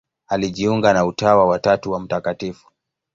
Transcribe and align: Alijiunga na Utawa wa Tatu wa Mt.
Alijiunga 0.27 0.93
na 0.93 1.05
Utawa 1.05 1.45
wa 1.45 1.59
Tatu 1.59 1.91
wa 1.91 1.99
Mt. 1.99 2.55